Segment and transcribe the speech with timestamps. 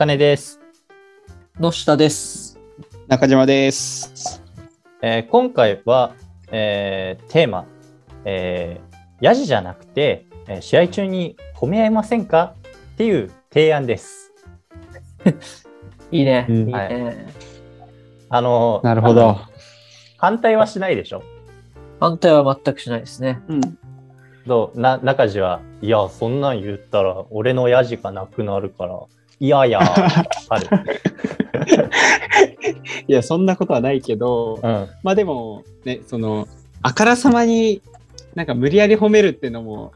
[0.00, 0.58] あかねです、
[1.58, 2.58] の下です。
[3.06, 4.42] 中島です。
[5.02, 6.14] えー今回は、
[6.50, 7.66] えーテーマ、
[8.24, 12.54] えーヤジじゃなくて、えー試合中に褒め合いませんか？
[12.94, 14.32] っていう提案です。
[16.10, 16.46] いいね。
[16.48, 16.72] うんいいね。
[16.72, 17.16] はい
[18.30, 19.36] あのーなるほど。
[20.16, 21.22] 反対はしないでしょ？
[22.00, 23.42] 反対は全くしないですね。
[23.48, 23.60] うん。
[24.46, 24.80] どう？
[24.80, 28.98] な中地はいやそんなん言ったら俺のヤジがなくなるから
[29.40, 29.80] いやいや
[30.48, 30.66] ある、
[33.08, 36.46] いや、そんなことはないけど、うん、まあでも、ね、その、
[36.82, 37.82] あからさまに
[38.34, 39.92] なんか無理やり褒めるっていうのも、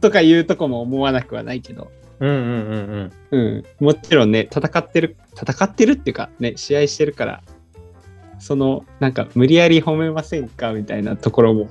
[0.00, 1.90] とか言うとこも思わなくはないけど、
[2.20, 3.84] うんうんうんうんうん。
[3.84, 7.42] もちろんね、戦ってる、戦ってるっていうか、ね、試合してるから、
[8.38, 11.68] その、なんか無理やり褒めませんかみたいなところも、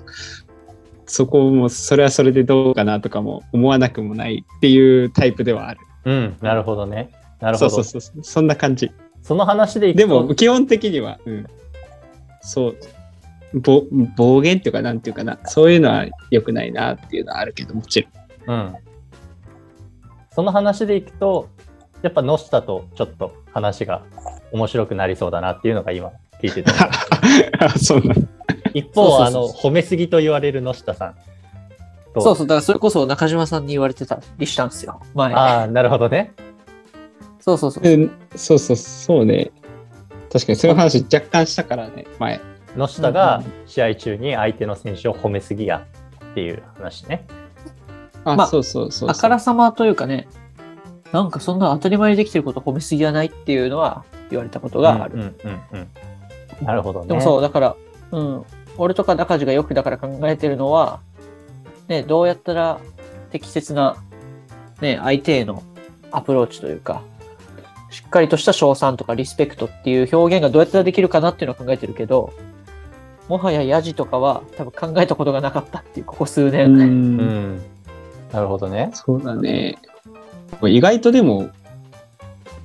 [1.05, 5.79] そこも、それはそれでどうかなとかも思わなくもないっていうタイプではある。
[6.07, 7.09] うんなるほどね。
[7.41, 7.69] なるほど。
[7.69, 8.23] そうそうそう。
[8.23, 8.89] そんな感じ。
[9.21, 10.07] その話でいくと。
[10.07, 11.47] でも基本的には、うん、
[12.41, 12.77] そう。
[13.53, 13.83] ぼ
[14.15, 15.37] 暴言っていうかなんていうかな。
[15.43, 18.07] そういうのは良くないなっていうのはあるけどもち
[18.47, 18.57] ろん。
[18.57, 18.75] うん。
[20.31, 21.49] その話でいくと、
[22.01, 24.03] やっぱ野下とちょっと話が
[24.53, 26.71] 面白くなりそうだなっていうのが今聞いてて。
[27.59, 28.29] あ そうなん
[28.73, 29.61] 一方、あの、そうそう。
[29.61, 31.15] そう褒めすぎと言われる野下さん
[32.21, 32.25] と。
[32.25, 35.01] そうそう、だからそれこそ中島さんに言われてたりしたんですよ。
[35.13, 35.33] 前。
[35.33, 36.33] ああ、なるほどね。
[37.39, 37.83] そうそうそう。
[37.87, 39.51] うんそうそうそうね
[40.31, 42.41] 確かにそういう話若干したからね前
[42.75, 45.87] 野下が試合中に相手の選手を褒めすぎや
[46.31, 47.25] っていう話ね。
[48.25, 50.27] あ、まあそうそうそうそうあからさまというかね、
[51.11, 55.15] なんかそんな当たり前にできてること褒めすぎはないっていうのは言われたことがある。
[55.15, 55.35] うんうん
[55.73, 55.87] うん
[56.59, 56.65] うん。
[56.65, 57.07] なるほどね。
[57.07, 57.75] でもそう、だから、
[58.11, 58.45] うん。
[58.77, 60.99] 俺とか中地がよくだから考えてるのは、
[61.87, 62.79] ね、どうやったら
[63.31, 63.97] 適切な、
[64.81, 65.63] ね、相手への
[66.11, 67.01] アプローチというか、
[67.89, 72.33] しっかりとした称賛とかリスペクトっていう表現がどうやったらできるかなっていうのを考えてるけど、
[73.27, 76.73] もはやヤジとかは多分考えたことがなかったっていう、ここ数う年。
[76.73, 77.61] んうん。
[78.31, 78.91] なるほどね。
[78.93, 79.77] そうだね
[80.63, 81.49] 意外とでも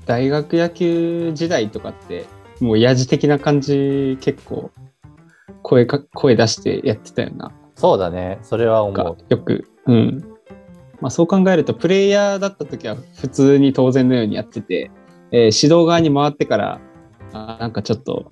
[0.07, 2.27] 大学野球時代とかって
[2.61, 4.71] もうやじ的な感じ結構
[5.63, 8.39] 声か声出してやってたよなそうだね。
[8.43, 9.17] それは思かう。
[9.29, 10.25] よく、うん。
[11.01, 14.91] まあ、そう考えると、プレイヤーだった時は普通に当然のようにやってて、
[15.33, 16.81] えー指導側に回ってから、
[17.33, 18.31] あなんかちょっと、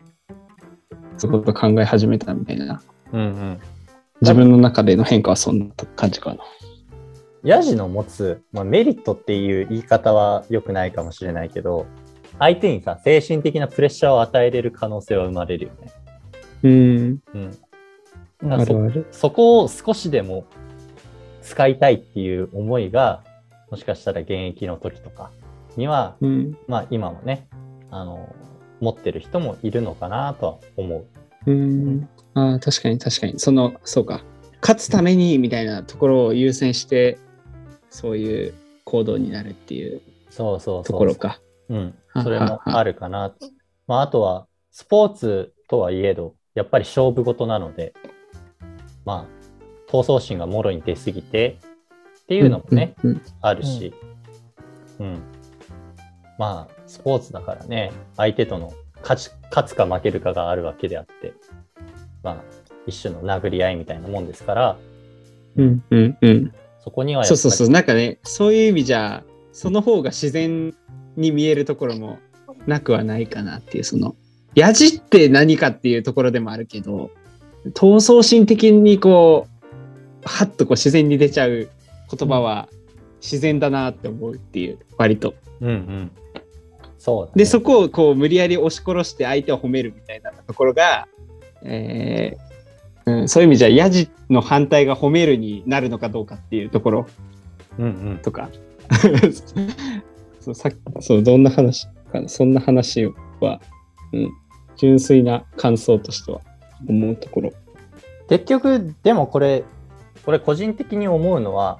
[1.17, 2.81] そういうこと考え始めたみたいな、
[3.13, 3.61] うんうん。
[4.21, 6.41] 自分の中での変化はそんな感じかな。
[7.43, 11.87] ヤジの持つ、まあ、メリットっていう言い方は良くないかもしれないけど、
[12.39, 15.93] 相手にさ、精神的なプレッシャーを与えれる可能性は生まれるよね。
[16.63, 17.19] うん。
[17.35, 17.59] うん。
[18.43, 19.07] うんあるある。
[19.11, 20.45] そこを少しでも
[21.43, 23.23] 使いたいっていう思いが、
[23.71, 25.31] もしかしたら現役の時とか
[25.77, 26.59] には、うん。
[26.67, 27.49] まあ今もね、
[27.91, 28.35] あの、
[28.81, 31.05] 持ってる人もいるのかなとは思
[31.47, 31.51] う。
[31.51, 32.09] うん。
[32.35, 33.39] ああ、確かに確かに。
[33.39, 34.23] その、そうか。
[34.63, 37.19] 勝つためにみたいなところを優先して、
[37.89, 40.85] そういう行動になるっていうそうそう。
[40.85, 41.41] ところか。
[41.69, 43.33] うんは、それもあるかな。
[43.87, 47.93] まあ、あとは、スポーツとはいえど、やっぱり勝負事なので、
[49.11, 51.59] まあ、闘争心がもろに出すぎて
[52.23, 53.11] っていうのもね、うん。
[53.11, 53.93] うんあるし、
[55.01, 55.19] うん。
[56.39, 58.73] まあ、スポーツだからね、相手との
[59.03, 61.35] 勝ち勝つか負けるかがあるわけであって、
[62.23, 62.45] まあ、
[62.87, 64.79] 一種の殴り合いみたいなもんですから、
[65.57, 65.83] うん。
[65.91, 66.19] うん。
[66.21, 66.53] うん。
[66.79, 70.73] そこにはそうそうそう、なんかね、そういう意味じゃ、その方が自然
[71.17, 72.21] に見えるところも
[72.69, 74.15] なくはないかなっていう、その、
[74.55, 77.11] やじって何かっていうところでもあるけど、
[77.69, 79.67] 闘争心的にこう、
[80.25, 81.69] はっとこう自然に出ちゃう
[82.11, 82.69] 言葉は
[83.21, 85.35] 自然だなって思うっていう、割と。
[85.61, 86.11] うんうん。
[86.99, 87.33] そうだ、ね。
[87.37, 91.07] で、そこをこう無理やり押し殺して相手を褒めるみたいなところが、
[91.63, 92.51] えー
[93.07, 97.07] うん、そういう意味じゃ、やじの反対が褒めるになるのかどうかっていうところ
[97.79, 98.19] うんうん。
[98.19, 98.49] とか
[100.41, 100.71] そうさ
[101.01, 103.07] そうどんな話かなそんな話
[103.41, 103.61] は、
[104.13, 104.31] うん、
[104.77, 106.41] 純粋な感想としては
[106.89, 107.53] 思うところ。
[108.29, 109.65] 結局でもこれ
[110.25, 111.79] これ個人的に思うのは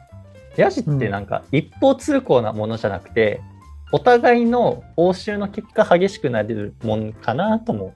[0.57, 3.41] ヤジってなんか一方通行なものじゃなくて、
[3.93, 7.95] お互いの応酬の結果激しくなれるもんかなとも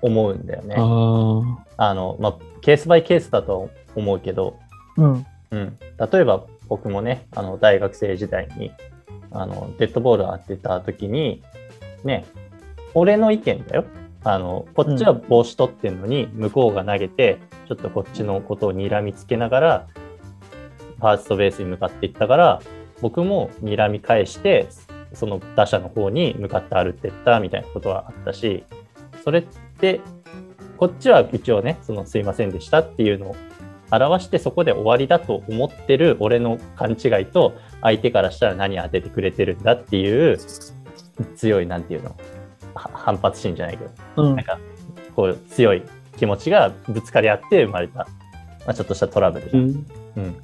[0.00, 0.74] 思うんだよね。
[0.78, 4.58] ああのまあ、ケースバイケースだと思うけど、
[4.96, 5.26] うん。
[5.52, 8.72] うん、例えば僕もねあの大学生時代に
[9.30, 11.42] あのデッドボール当てた時に
[12.04, 12.24] ね
[12.94, 13.84] 俺の意見だよ
[14.24, 19.88] あのこっちは帽子取ってんのに、向こうが投げてちょっとこっちのことを睨みつけながら
[20.98, 22.62] ファーストベースに向かっていったから
[23.00, 24.68] 僕も睨み返して
[25.14, 28.64] その打者の方に向かって歩ってったみたいなことはあったし、
[29.24, 29.42] それっ
[29.78, 30.00] て、
[30.76, 33.36] こっちは一応ね、そのすいませんでしたっていうのを
[33.90, 40.38] 表してそこで終わりだと思ってる俺の勘違いと相手からしたら何当ててくれてるんだっていう
[41.36, 42.16] 強いなんていうのは
[42.74, 43.84] 反発心じゃないけ
[44.16, 44.36] どうん。
[44.36, 44.58] なんか
[45.14, 45.82] こう強い
[46.16, 48.06] 気持ちがぶつかり合って生まれた、ま
[48.68, 49.62] あ、ちょっとしたトラブルじゃん。
[49.62, 49.86] うん。
[50.16, 50.36] うん、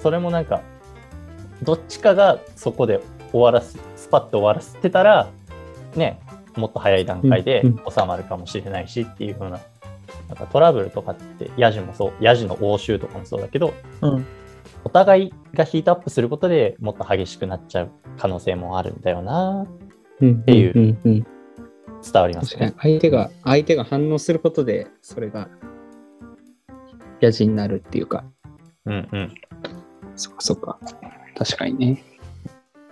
[0.00, 0.62] それもなんか
[1.62, 3.00] どっちかがそこで
[3.32, 5.28] 終わらすスパッと終わらせてたら
[5.96, 6.20] ね
[6.56, 9.60] もっと早い段階でうん収まるかもしれないしっていう風な
[10.28, 14.26] なんかトラブルとかってヤジもそうヤジの応酬とかもそうだけどうん。
[14.84, 19.83] お互いがヒートアップすることでもっと激しくなっちゃう可能性もあるんだよなう
[20.22, 20.42] ん。
[20.44, 21.26] ていううんうん。
[22.02, 22.76] 伝わります確かにね。
[22.80, 25.48] 相手が、相手が反応することで、それが、
[27.20, 28.24] ヤジになるっていうか、
[28.86, 29.34] うんうん
[30.16, 30.78] そっかそっか。
[31.36, 32.04] 確かにね。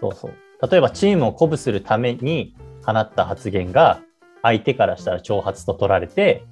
[0.00, 0.32] そうそう。
[0.68, 4.00] 例えばチームを鼓舞するために放った発言が
[4.42, 6.44] 相手からしたら挑発と取られて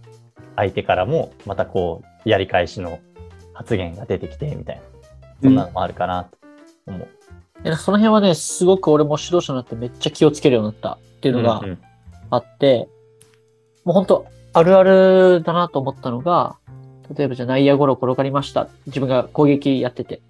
[0.57, 3.01] 相手からもまたこうやり返しの
[3.55, 4.83] 発言が出てきてみたいな
[5.43, 6.39] そんなのもあるかなと
[6.87, 7.01] 思う。
[7.01, 7.09] で
[7.77, 11.79] その辺はね、すごく俺も指導者になってめっちゃ気をつけるようになったっていうのがうんうん
[12.31, 12.89] あって、
[13.85, 16.57] もう本当あるあるだなと思ったのが、
[17.17, 18.69] 例えばじゃあ内野ゴロ転がりました。
[18.87, 20.23] 自分が攻撃やってて、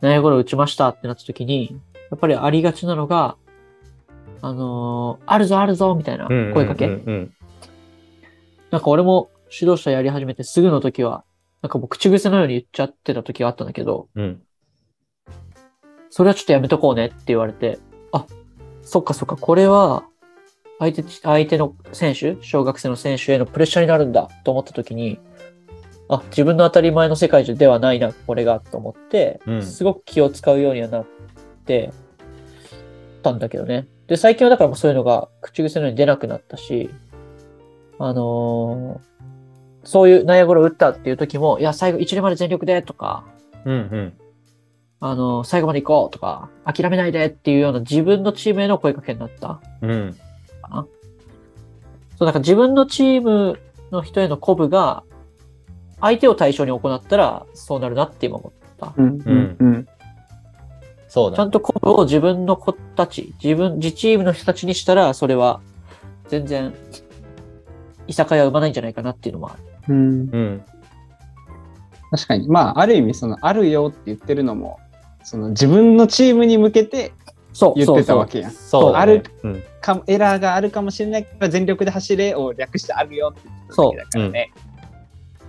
[0.00, 1.80] 内野ゴロ打ちましたってなった時に、
[2.10, 3.36] やっぱりありがちなのが、
[4.42, 6.86] あのーあるぞあるぞみたいなうんうん声かけ。
[6.86, 7.32] うんうん
[8.70, 11.22] なんか俺も指導者やり始めてすぐの時は、
[11.62, 14.42] なんかもう口癖のように言っちゃってた時があったんだけど、うん
[16.16, 17.78] それはちょっとやめとこうねって言われて、
[18.10, 18.24] あ、
[18.80, 20.04] そっかそっか、これは、
[20.78, 25.20] 相手、相手の選手、小学生の選手へのプレッシャーになるんだと思った時に、
[26.08, 29.62] あ、自分の当たり前の世界ではないな、これが、と思って、うん。
[29.62, 31.06] すごく気を使うようにはなっ
[31.66, 31.92] て
[33.22, 33.86] たんだけどね。
[34.06, 36.88] で、最近はだからそういうのが口癖のように出なくなったし、
[37.98, 39.16] あのー
[39.84, 43.24] そういう内野ゴロ打ったっていう時も、いや、最後一塁まで全力でとか、
[43.66, 44.25] うんうん
[45.08, 50.16] あの、最後まで行こうとか、諦めないでっていうような自分のチームへの声かけになったうん
[50.62, 50.86] かな。
[52.16, 53.60] そう、なんか自分のチーム
[53.90, 55.04] の人への鼓舞が、
[56.00, 58.92] 相手を対象に行ったら、そうなるなって今思った。
[58.96, 59.84] うんうんうん。
[59.84, 59.92] ちゃ
[61.08, 61.48] そうだね。
[61.48, 65.60] んと鼓舞を自分の子たち、自分、自チームの人たちにしたら、それは、
[66.28, 66.74] 全然、
[68.06, 69.62] いさかいは生まないんじゃないかなっていうのもある。
[69.88, 70.62] うんうん
[72.10, 72.48] 確かに。
[72.48, 74.78] まあ、ある意味、その、あるよって言ってるのも、
[75.26, 77.12] その、自分のチームに向けて
[77.52, 78.50] そう、言ってたわけやん。
[78.52, 84.52] そうあるうんかエラーがあるかもしれないから全力で走れを略してあるよって言ってただけだからね。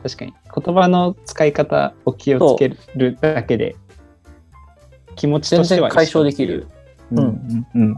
[0.01, 0.33] 確かに。
[0.63, 3.75] 言葉の使い方を気をつけるだけで、
[5.15, 6.67] 気持ちとしては解消できる。
[7.11, 7.97] うんうんうん。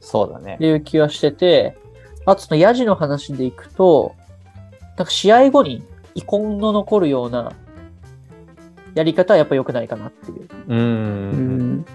[0.00, 0.66] そうだねって。
[0.66, 1.76] いう気はしてて、
[2.24, 4.14] あとそのヤジの話でいくと、
[4.96, 5.82] なんか試合後に
[6.14, 7.52] 遺恨の残るような
[8.98, 10.48] やり方はやっぱ良くないかなっていう。
[10.66, 11.86] うん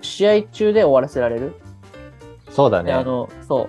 [0.00, 1.54] 試合中で終わらせられる。
[2.50, 2.86] そうだね。
[2.86, 3.68] であの、そう。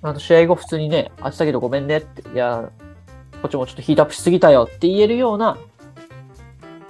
[0.00, 2.70] あの試合後普通にね、あったけどごめんねって、いや、
[3.42, 5.58] こっちもちょっとヒートアップしすぎたよって言えるような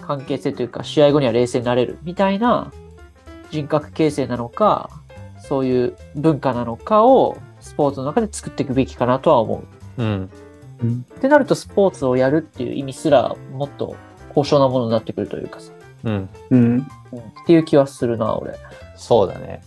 [0.00, 2.73] 関係性というか、試合後には冷静になれるみたいな
[3.50, 4.90] 人格形成なのか、
[5.38, 9.64] そういう文化なのかをスポーツの中で作っていくべきかなとは思
[9.99, 10.02] う。
[10.02, 10.30] うん
[10.82, 13.96] うんってなるとスポーツをやるっていう意味すらもっと
[14.30, 15.72] 高尚なものになってくるというかさ、
[16.04, 16.28] うん。
[16.50, 16.78] うん。
[16.80, 18.54] っていう気はするな、俺。
[18.96, 19.62] そうだね。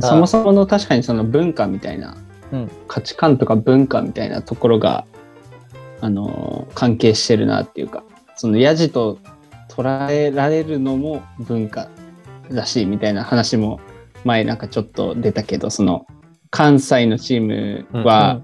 [0.00, 2.16] そもそもの確かにその文化みたいな、
[2.52, 5.04] うん価値観とか文化みたいなところが、
[6.00, 8.04] あのー関係してるなっていうか
[8.36, 9.18] そのヤジと
[9.68, 11.88] 捉えられるのも文化
[12.50, 13.80] だしみたいな話も
[14.24, 16.06] 前なんかちょっと出たけどその
[16.50, 18.40] 関西のチームは、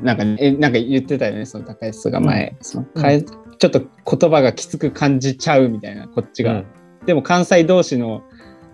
[0.00, 3.24] なんかえなんか言ってたよねその高安が前、そのかえ
[3.58, 6.52] ちょっと言葉がきつく感じちゃうみたいなこっちが。
[6.52, 6.66] うん。
[7.06, 8.22] でも関西同士の、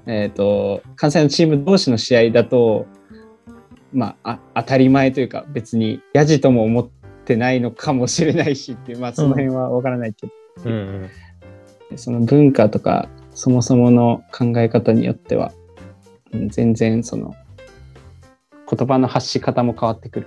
[0.07, 2.87] えー、と関西のチーム同士の試合だと、
[3.93, 6.89] まあ、あ当たり前というか別にやじとも思っ
[7.25, 10.33] てないのかもしれないしっていう、まあ、その辺は分からないけど、
[10.65, 10.73] うん
[11.91, 11.99] うん。
[11.99, 15.53] その文化とかそもそもの考え方によっては、
[16.33, 17.37] うん全然その
[18.69, 20.27] 言葉の発し方も変わってくる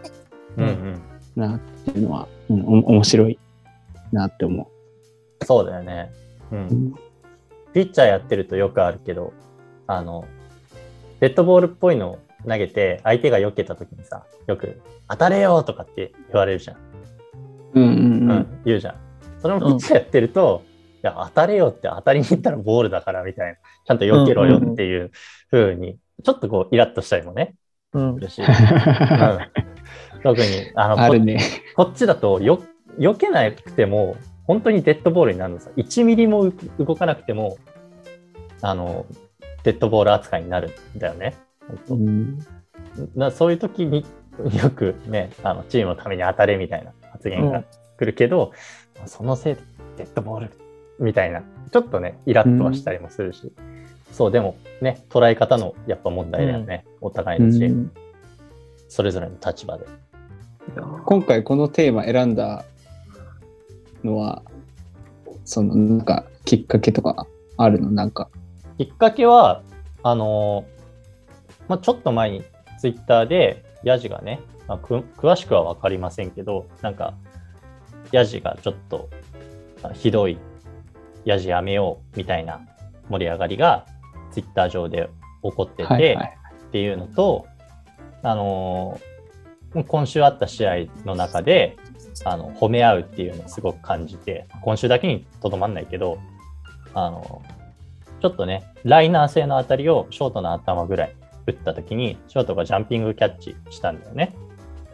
[0.56, 1.02] うんうん。
[1.36, 3.38] なっていうのは、うん、お面白い
[4.12, 4.70] なって思
[5.46, 6.12] そうだよね。
[6.52, 6.60] うう。
[6.60, 6.94] ん。
[7.74, 9.34] ピッチャーやってるとよくあるけど、
[9.86, 10.26] あの、
[11.20, 16.78] デッドボールっぽいのを投げて、相手が避けた時にさ、よく、当たれよとかって言われるじゃん。
[17.76, 18.96] うんうんう、うんん言うじゃん。
[19.42, 20.64] それもピッチャーやってると、
[20.98, 25.12] いや、当たれよって当たりに行ったらボールだからみたいな、ちゃんと避けろよっていう
[25.52, 27.56] 風に、ちょっとこう、イラッとしたりもね、
[27.94, 28.48] うんし、うん
[30.24, 31.40] 特に、あの、ね。
[31.76, 32.62] こっちだとよ、
[32.98, 37.58] 避けなくても、本当にデッドボールになるのさ、1ミリも動かなくても、
[38.62, 39.06] あの、
[39.64, 41.36] デッドボール扱いになるんだよね。
[41.68, 42.40] 本当うん。
[43.16, 44.06] なそういう時に
[44.62, 47.64] よくね、あのチームのために当たれみたいな発言が
[47.98, 48.54] 来るけど、
[49.06, 49.62] そのせいで
[49.98, 50.52] デッドボール
[51.00, 53.52] みたいな、ちょっとね、イラッとはしたりもするし、
[54.12, 57.92] そう、でもね、捉え方のやっぱ問題だよね、お互いのチーム、うん。
[58.88, 59.86] それぞれの立場で。
[61.06, 62.66] 今回このテーマ選んだ
[64.04, 64.44] のは、
[65.46, 67.28] そのなんかきっかけとか
[67.58, 67.92] あるの？
[67.92, 68.30] なんか。
[68.78, 69.64] きっかけは、
[70.04, 70.66] あの
[71.68, 72.44] まあ、ちょっと前に
[72.80, 77.16] ツイッターで、ヤジがね、まあ、く詳しくは分かりませんけど、なんか、
[78.12, 79.10] ヤジがちょっと
[79.84, 80.38] あひどい、
[81.26, 82.62] ヤジやめようみたいな
[83.10, 83.86] 盛り上がりが
[84.32, 85.10] ツイッター上で
[85.44, 86.38] 起こってて、はいはい
[86.68, 87.48] っていうのと、
[88.24, 89.08] あのー
[89.88, 90.76] 今週あった試合
[91.06, 91.78] の中で
[92.26, 96.20] あの褒め合うっていうのをすごく感じて今週だけにとどまんないけど
[96.94, 97.42] あの
[98.22, 104.36] ちょっとねライナー性の当たりをショートの頭ぐらい打った時にショートがジャンピングキャッチしたんだよね。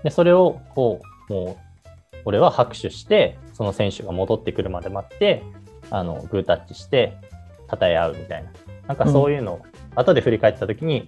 [0.03, 5.43] でそれをこうもう俺は拍手してその選手が戻ってくるまで待って
[5.89, 7.17] あのグータッチして
[7.69, 8.51] 称え合うみたいな。
[8.87, 9.61] なんかそういうのを
[9.95, 11.07] 後で振り返った時に、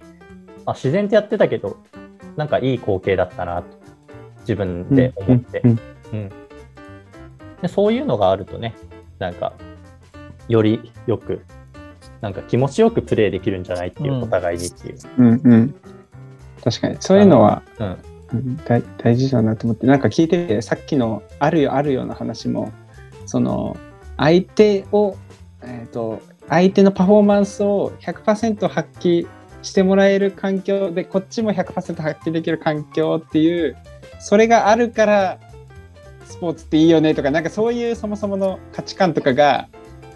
[0.64, 1.76] あ自然とやってたけど
[2.36, 3.76] なんかいい光景だったなと
[4.40, 5.95] 自分で思って、うんうん
[7.62, 8.74] でそういうのがあるとね
[9.18, 9.54] なんか
[10.48, 11.42] よりよく
[12.20, 14.22] なんか気持ちよくプレーできるんじゃないっていう、うん。
[14.22, 15.74] お互いにっていう、うんうん。
[16.62, 16.96] 確かに。
[17.00, 17.98] そういうのはうん、
[18.32, 18.56] うん。
[18.64, 19.86] 大大事だなと思って。
[19.86, 22.72] なんか聞いててさっきのあるよあるような話も
[23.26, 23.76] その
[24.16, 25.16] 相手を、
[25.62, 29.26] えー、と相手のパフォーマンスを100%発揮
[29.62, 33.76] してもらえる環境でこっちも100%発揮できる環境っていう
[34.20, 35.38] それがあるから
[36.26, 39.68] スポーツっていいよねとかなんかそういうそもそもの価値観とかが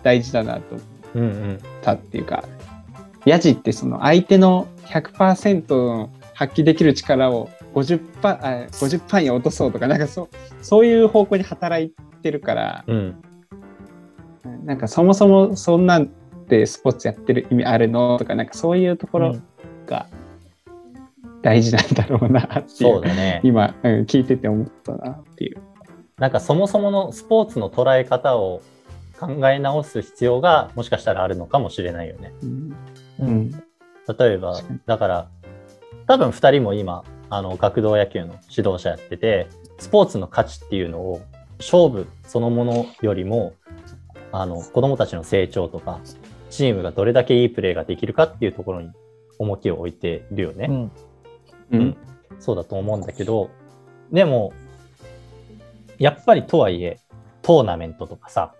[0.02, 2.44] 大事だなと思うんうんったっていうか
[3.24, 10.28] ヤジってその相手の100%の発揮できる力を 50%, あ50に落とそうとかなんかそう
[10.62, 13.22] そういう方向に働いてるからうん
[14.64, 16.10] なんかそもそもそんなん
[16.48, 19.36] でスポーツやってる意味あるのとかなんかそういうところ
[19.86, 20.06] が
[21.42, 25.62] 大事なんだろうなっていう、そうだね今、うん、聞いてて思ったなっていう。
[26.20, 28.62] なんかそもそものスポーツの捉え方を
[29.18, 32.32] 考え直す必要がもしかしたらあるのかもしれないよね。
[32.42, 32.50] うん。
[32.50, 32.76] う
[33.20, 33.30] うん。
[33.48, 33.62] ん
[34.18, 35.28] 例えばだから
[36.06, 39.48] 多分2人も今あの学童野球の指導者やってて
[39.78, 41.22] スポーツの価値っていうのを
[41.58, 43.54] 勝負そのものよりも
[44.32, 46.00] あの子どもたちの成長とか
[46.50, 48.90] チームがどれだけいいプレーができるかっていうところに
[49.38, 50.66] 重きを置いてるよね。
[50.68, 50.82] うん。
[50.84, 50.90] う
[51.72, 51.96] うんん。
[52.40, 53.50] そうだと思うんだけど
[54.12, 54.52] でも
[56.00, 56.98] やっぱりとはいえ
[57.42, 58.54] トーナメントとかさ、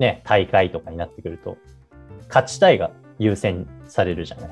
[0.00, 1.56] ね、大会とかになってくると
[2.28, 4.50] 勝ちたいが優先されるじゃない。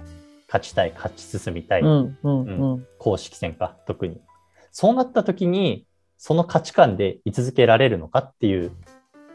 [0.48, 2.86] 勝ちたい勝ち進みたい、うんうんうん。
[2.98, 4.20] 公式戦か特に。
[4.70, 5.86] そうなった時に
[6.18, 8.72] その価値観で居続けられるのかっていう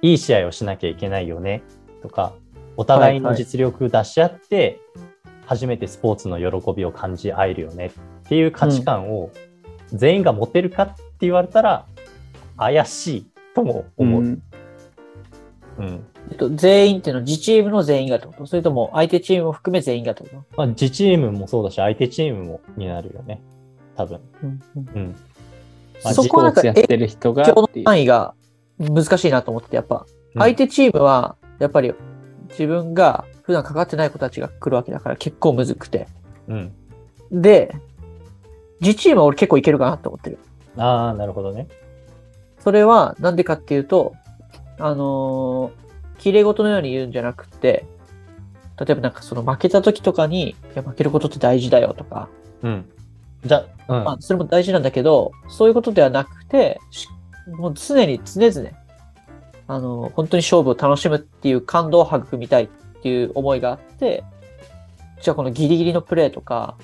[0.01, 1.63] いい試合をしなきゃいけないよね
[2.01, 2.33] とか
[2.77, 4.79] お互いの実力出し合って
[5.45, 9.31] 初めてスポーツの喜びを感じ合えるよねっていう価値観を
[9.91, 11.85] 全員が持てるかって言われたら
[12.61, 14.21] 怪しいとも思う。
[14.21, 14.43] うん
[15.79, 18.45] うんえっと、全員っていうのは自チームの全員がってこと？
[18.45, 20.35] それとも相手チームも含め全員がってこと？
[20.55, 23.41] まあ、自チームもそうだし相手チームもになるよね
[23.97, 24.19] 多分。
[24.43, 25.15] うんうんうん
[26.03, 28.33] まあそこはなんかやってる人がのっていう範囲が
[28.79, 31.93] 難しいなと思ってて、やっぱ、うん相手チームは、やっぱり
[32.49, 36.07] 自分が普段かかってない子たちが来るわけだから結構むずくて。
[36.47, 36.71] うん、
[37.31, 37.75] で、
[38.79, 40.39] 自チームは俺結構いけるかなと思ってる。
[40.77, 41.67] ああなるほどね。
[42.63, 44.15] それはなんでかっていうと、
[44.77, 45.81] あのー
[46.21, 47.83] 綺麗事のように言うんじゃなくて、
[48.79, 52.29] 例えばなんかその負けた時とかに、いや負けることって大事だよとか、
[52.61, 52.85] うん、
[53.43, 54.03] じゃあ、うん。
[54.03, 57.07] まあ、それも大事なんだけど、そういうことではなくて、し
[57.47, 58.69] もう常に常々、
[59.67, 62.67] あの、本当に勝負を楽しむっていう感動を育みたいっ
[63.01, 64.23] ていう思いがあって、
[65.23, 66.75] じゃあこのギリギリのプレーとか、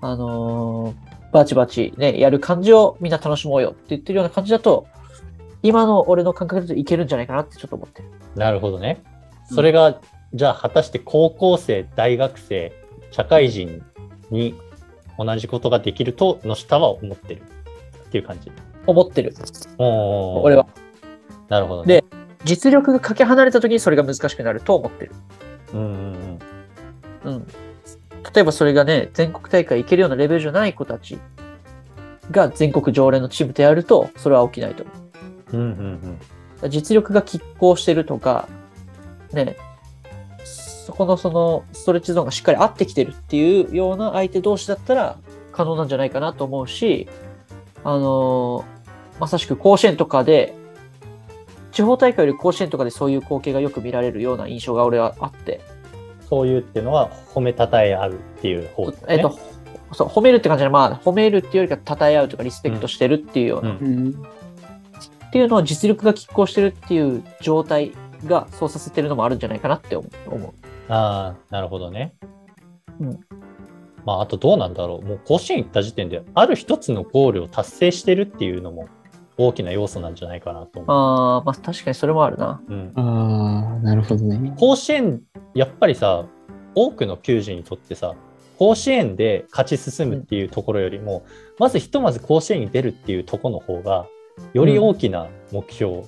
[0.00, 4.86] あのーバチバチね、やる感じをみんな楽しもうよって言ってるような感じだと、
[5.64, 8.08] 今の俺の感覚だといけるんじゃないかなってちょっと思ってる。
[8.36, 9.02] なるほどね。
[9.52, 10.00] それが、
[10.32, 12.72] じゃあ果たして高校生、大学生、
[13.10, 13.82] 社会人
[14.30, 14.54] に
[15.18, 17.42] 同じことができると、の下は思ってる
[18.06, 18.52] っていう感じ。
[18.86, 19.34] 思ってる。
[19.78, 20.68] 俺は。
[21.48, 22.02] なるほどね。
[22.02, 22.04] で
[22.44, 25.12] 実力がかけ離れた時にそれが難しくなると思ってる。
[25.72, 26.38] うんうん
[27.24, 27.46] うん。
[28.34, 31.18] 例えばそれがね、全国大会行けるようなレベルじゃない子たち
[32.30, 34.92] が全国常連のチームでやると、それは起きないと思
[35.52, 35.56] う。
[35.56, 35.60] うん。
[35.60, 36.18] うんうん
[36.70, 38.48] 実力が拮抗してるとか、
[39.32, 39.56] ね、
[40.44, 45.18] そこのそのストレッチゾーンがしっかり合ってきてるっていうような相手同士だったら
[45.52, 47.06] 可能なんじゃないかなと思うし、
[47.82, 48.74] あのー
[49.20, 50.54] まさしく甲子園とかで、
[51.70, 55.60] 地方大会より甲子園とかでそういう光景がよく見られるような印象が俺はあって、
[56.34, 59.06] そういうっていうのは褒めたたえ合うっていう方ですね。
[59.10, 59.38] えっと、
[59.92, 64.08] そう褒めるって感じで、まあ、褒めるっていうよりか、称え合うとか、リスペクトしてるっていうような、うんうん。
[65.28, 67.92] っていうのは実力が拮抗してるっていう状態
[68.26, 70.34] がそうさせてるのもあるんじゃないかなって思う。
[70.34, 70.52] 思う
[70.88, 72.14] ああ、なるほどね。
[73.00, 73.20] うん
[74.04, 75.06] まあ、あとどうなんだろう。
[75.06, 78.88] もう甲子園行った時点で、ある一つのゴールを達成してるっていうのも
[79.36, 82.62] 大きな要素なんじゃないかなと思ああ、まあ確かにそれもあるな。
[82.68, 82.72] う。
[82.72, 84.54] うん、ああ、なるほどね。
[84.58, 85.22] 甲子園、
[85.54, 86.26] やっぱりさ、
[86.74, 88.14] 多くの球児にとってさ、
[88.58, 91.24] 甲子園で勝ち進むっていうところよりも、
[91.58, 94.06] まずひとまず甲子園に出るっていうところの方が、
[94.52, 96.02] より大きな目標、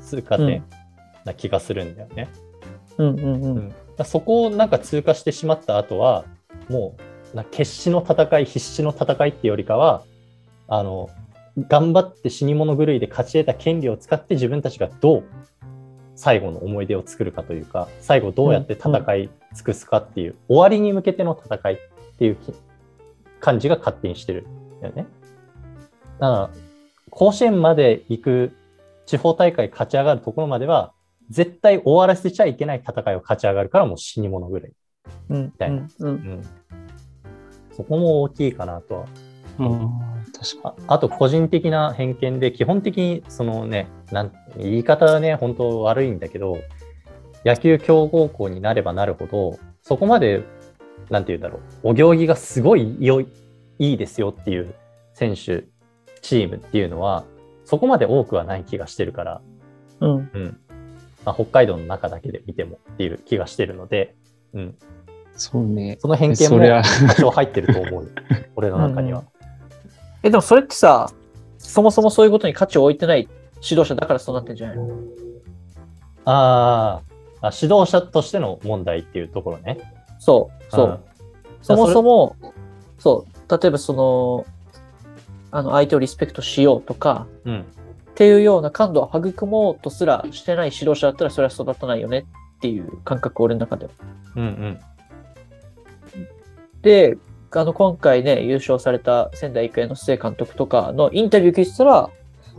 [0.00, 0.64] 通過点
[1.24, 2.28] な気がするんだよね。
[2.98, 3.46] うんうんう。
[3.46, 3.72] うん
[4.04, 6.24] そこをなんか通過してしまった後は
[6.68, 6.94] も
[7.32, 10.04] うな決死の戦い必死の戦いっていうよりかは
[10.68, 11.10] あの
[11.68, 15.24] 頑張って死に物狂いで勝ち得た権利を使って自分たちがどう
[16.14, 21.78] 最後の思い出を作るかというか最後どうやって戦い尽くすかっていう、終わりに向けての戦いっ
[22.18, 22.52] ていうき
[23.40, 25.06] 感じが勝手にしてるんだよね。
[26.18, 26.50] だから
[27.10, 28.56] 甲子園まで行く
[29.06, 30.92] 地方大会勝ち上がるところまでは
[31.30, 34.72] 絶対終わらせちゃいけない戦いを勝ち上がるからもう死に物狂い。
[35.30, 36.42] うんたいなうんうんうん。
[37.74, 39.06] そこも大きいかなとは。
[39.58, 46.58] ああ、確かああと個人的な偏見で、基本的にそのね、なん言い方はね、本当悪いんだけど、
[47.44, 50.44] 野球強豪校になればなるほど、そこまで、
[51.10, 53.28] なんて言うんだろう、お行儀がすごい良い
[53.78, 54.74] いいですよっていう
[55.14, 55.64] 選手、
[56.20, 57.24] チームっていうのは、
[57.64, 59.40] そこまで多くはない気がしてるから、
[60.00, 60.10] うん。
[60.10, 60.60] うん。
[61.24, 64.14] まあ、北海道の中だけで見てもっていう気がしてるので、
[64.54, 64.78] うん。
[65.34, 65.98] そうね。
[66.00, 68.10] その偏見も多少入ってると思うよ。
[68.56, 69.24] 俺の中には。
[70.22, 71.10] え、でもそれってさ、
[71.58, 73.28] そもそもそういうことに価値を置いてない
[73.62, 74.88] 指導者だからそうなってんじゃないの？
[76.24, 79.78] あーあ、指導者としての問題っていうところね。
[80.18, 80.88] そう、そう。
[80.88, 80.98] ん
[81.62, 82.36] そもそも、
[82.98, 84.46] そう、例えばその、
[85.50, 87.60] あの、相手をリスペクトしようとか、うん。
[87.60, 87.64] っ
[88.14, 92.26] ていうような感度を育もうとすらしてない指導者だったらそれは育たないよね
[92.56, 93.92] っていう感覚、俺の中では。
[94.34, 94.78] うんうん。
[96.82, 97.16] で、
[97.50, 102.10] あの、今回ね、優勝された仙台育英の須江監督とかのインタビュー聞いてたら、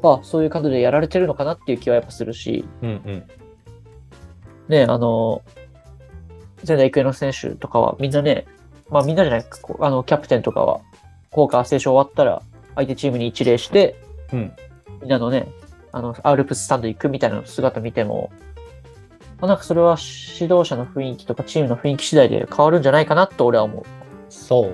[0.01, 3.23] あ、そういう感じでやられてるのかなっていう気はやっぱするし、うんうん。
[4.67, 5.41] ね、あの、
[6.63, 8.45] 仙台育英の選手とかはみんなね、
[8.89, 9.45] まあみんなじゃない、
[9.79, 10.81] あの、キャプテンとかは、
[11.31, 12.41] 効果聖書終わったら、
[12.75, 13.95] 相手チームに一礼して、
[14.33, 14.53] うん。
[15.01, 15.47] みんなのね、
[15.91, 18.31] あの、アルプススタンド行くみたいな姿見ても、
[19.39, 19.97] まあ、なんかそれは
[20.39, 23.98] 指導者の雰囲気とかチームの雰囲気次第で変わるんじゃないかなと俺は思う。
[24.29, 24.67] そ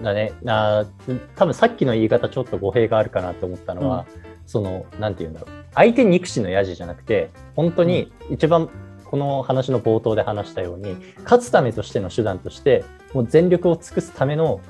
[0.00, 0.32] うだね。
[0.46, 4.06] あー多分さっきの言い方ちょっと語弊があるかなと思ったのは、
[4.46, 5.50] その、なんて言うんだろう。
[5.74, 8.68] 相手憎しのヤジじゃなくて、本当に一番
[9.04, 14.60] この話の冒頭で話したように、勝つためとしての手段として、もう全力を尽くすための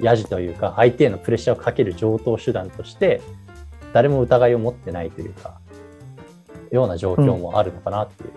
[0.00, 3.20] ヤジというか、相手へのプレッシャーをかける上等手段として、
[3.92, 5.60] 誰も疑いを持ってないというか、
[6.70, 8.30] ような状況もあるのかなっていう。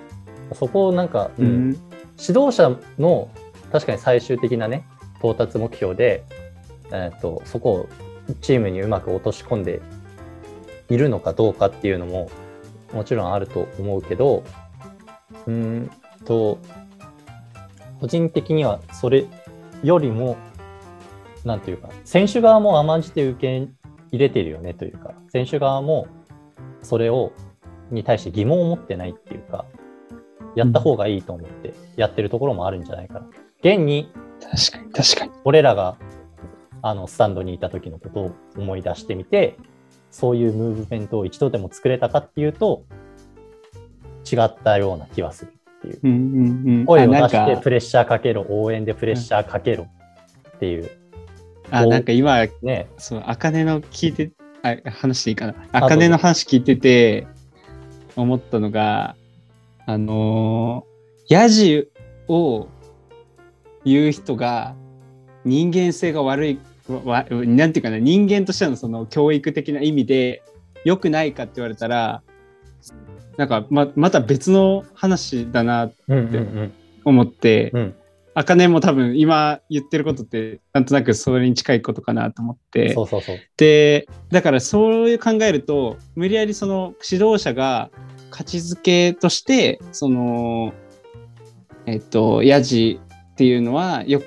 [0.53, 1.77] そこをなんか、ううんん。
[2.19, 3.29] 指導者の
[3.71, 4.85] 確かに最終的なね
[5.31, 6.23] 到達目標で、
[6.91, 7.89] えー、とそこを
[8.41, 9.81] チームにうまく落とし込んで
[10.89, 12.29] いるのかどうかっていうのも
[12.93, 14.43] もちろんあると思うけど
[15.47, 15.91] うん
[16.25, 16.59] と
[17.99, 19.25] 個人的にはそれ
[19.83, 20.37] よりも
[21.43, 23.67] なんていうか選手側も甘んじて受け
[24.11, 26.07] 入れてるよねというか選手側も
[26.81, 27.31] それを
[27.91, 29.65] に対して疑問を持ってないっていうか
[30.55, 33.27] やった方がいいと思ってやってるところもあるんじゃないかな。
[33.59, 34.09] 現に
[34.51, 35.31] 確かに、確かに。
[35.43, 35.97] 俺らが
[36.81, 39.57] あのスタンドにいた時のことを思い出してみて
[40.11, 42.85] そういうムーブメントを一度でも作れたかっていうと
[44.31, 45.99] 違ったような気はするっていう。
[46.03, 46.85] うんうんうん。
[46.85, 49.87] 声を出してプレッシャーかけろ応援でプレッシャーかけろ
[50.55, 50.89] っていう
[51.71, 52.87] あ、なんか今、ね。
[52.97, 54.31] そう、あかねの聞いて、
[54.61, 55.55] あ、話していいかな。
[55.71, 57.27] ああかねの話聞いてて、
[58.15, 59.15] 思ったのが、
[59.85, 61.89] あのー、ヤジ
[62.27, 62.67] を
[63.85, 64.75] 言う人が
[65.45, 70.43] 人間性が悪い、わわなんていうかな、人間としてのその教育的な意味で
[70.83, 72.23] 良くないかって言われたら、
[73.37, 76.73] なんかままた別の話だなうんうんうん。
[77.03, 77.95] 思って、うん。
[78.37, 82.93] あかねも多分今言ってることってなんとなくそれに近いことかなと思って。
[83.55, 87.89] でだからそういう考えると無理やりその指導者が
[88.31, 90.73] 価値づけとしてその
[91.85, 92.99] えっとヤジ
[93.35, 94.21] っていうのはよ,、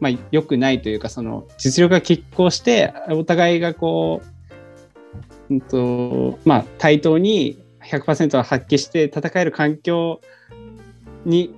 [0.00, 4.22] まあ、よくないというかその実力が拮抗してお互いがこ
[5.50, 10.22] う、うんとまあ、対等に100%を発揮して戦える環境
[11.26, 11.54] に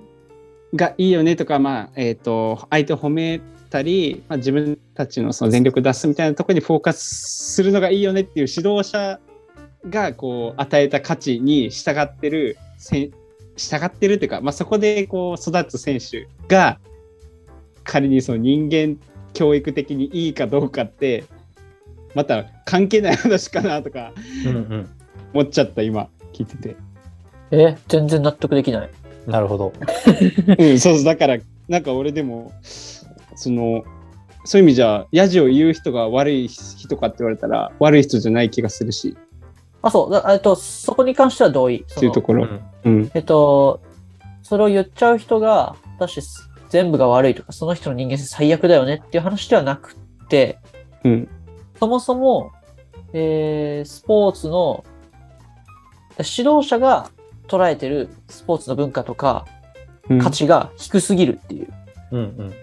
[0.75, 9.19] がいいよねとか、まあえっと相手を褒めたり、まあ、自分たちのその全力を出すみたいなところにフォーカスするのがいいよねっていう指導者
[9.89, 13.11] がこう与えた価値に従ってるせん
[13.57, 16.79] 従ってるっていうか、まあ、そこでこう育つ選手が
[17.83, 18.97] 仮にその人間
[19.33, 21.25] 教育的にいいかどうかって
[22.15, 24.13] また関係ない話かなとか
[24.45, 24.89] うんうん。
[25.33, 26.75] 思っちゃった今聞いてて。
[27.51, 28.89] え、全然納得できない。
[29.27, 29.73] なるほど。
[30.57, 31.37] うん、そうそうだから
[31.67, 33.83] なんか俺でもその
[34.43, 39.15] そういう意味じゃヤジを言う人が悪い人かって言われたら悪い人じゃない気がするし
[39.81, 41.85] あ、そう、だえっと、そこに関しては同意。
[41.89, 42.45] っていうところ。
[42.83, 43.81] うんうんえっと、
[44.43, 46.21] それを言っちゃう人が、私、
[46.69, 49.95] 全部が悪いとか、その人の人間性最悪だよねっていう話ではなく
[50.29, 50.59] て、
[51.03, 51.29] うん
[51.79, 52.51] そもそも、
[53.13, 54.83] えースポーツの、
[56.19, 57.09] 指導者が
[57.47, 59.45] 捉えてるスポーツの文化とか
[60.09, 61.73] うん価値が低すぎるっていう
[62.11, 62.53] うんうん。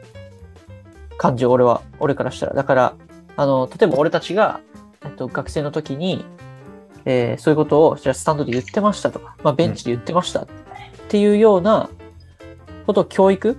[1.16, 2.54] 感じ、俺は、俺からしたら。
[2.54, 2.94] だから、
[3.36, 4.60] あの、例えば俺たちが、
[5.04, 6.24] えっと、学生の時に、
[7.04, 10.46] えーそういうことを、じゃあスタンドで言ってましたとか、まあ、ベンチで言ってましたっ
[11.08, 11.88] ていうような
[12.86, 13.58] ことを教育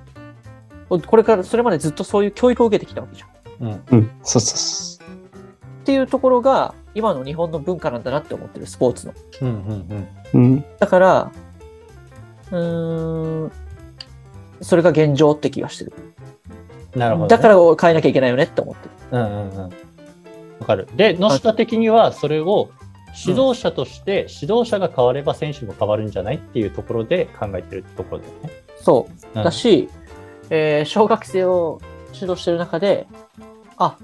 [0.89, 3.29] をこれから、それまでずっとそういう教育を受けてきたわけじゃん。
[3.61, 9.13] うんうんそうそうそっていうところが、今の日本の文化なんだなって思ってる、スポーツの。
[9.41, 11.31] うんうんううんだから、
[12.51, 13.51] うーん、
[14.61, 15.93] それが現状って気がしてる。
[16.93, 16.99] うん。
[16.99, 17.29] なるほど、ね。
[17.29, 18.91] だから変えなきゃいけないよねって思ってる。
[19.11, 19.69] うんうんうん。
[20.59, 20.87] わかる。
[20.95, 22.69] で、野下的にはそれを
[23.15, 28.49] 指導者として、指導者が変われば選手も変わるんじゃないっていうところで考えてるところだよね。
[28.81, 29.37] そう。
[29.37, 29.89] うんだし、
[30.49, 31.81] えー小学生を
[32.13, 33.07] 指導してる中で、
[33.77, 33.97] あ、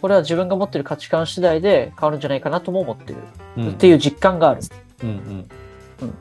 [0.00, 3.18] これは自分が持ってる価値観次第で変わるんじゃないかなとも思ってる、
[3.58, 4.62] うんっていう実感があるっ
[5.02, 5.48] うんうん。
[6.02, 6.18] うん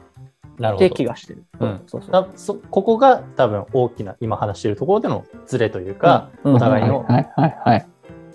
[0.58, 0.90] なるほど。
[0.90, 1.46] て気がしてる。
[1.60, 2.12] うんそうそう。
[2.12, 7.88] だそここが多分大きな今話しているところでのズレというか、うんお互いの、はいはいはい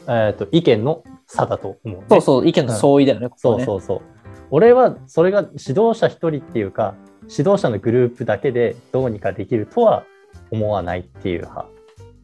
[0.07, 2.07] えー、と意見の差だと思う、ね。
[2.09, 3.65] そうそう、意見の相違だよね、ここはね。
[3.65, 4.07] そうそうそう。
[4.51, 6.95] 俺はそれが指導者一人っていうか、
[7.29, 10.05] 指導者のグループだけでどうにかできるとは
[10.51, 11.67] 思わないっていう派。